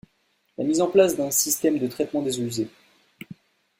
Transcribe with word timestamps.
La 0.57 0.63
mise 0.63 0.81
en 0.81 0.87
place 0.87 1.15
d’un 1.15 1.29
système 1.29 1.77
de 1.77 1.85
traitement 1.85 2.23
des 2.23 2.39
eaux 2.39 2.45
usées 2.45 2.71